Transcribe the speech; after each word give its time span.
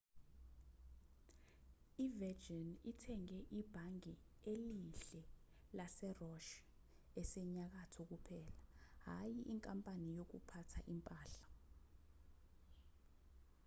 i-virgin 2.05 2.69
ithenge 2.91 3.37
ibhange 3.59 4.13
elihle' 4.51 5.25
lase-roch 5.77 6.49
esenyakatho 7.21 8.01
kuphela 8.11 8.55
hhayi 9.05 9.39
inkampani 9.53 10.09
yokuphatha 10.19 10.79
impahla 10.93 11.45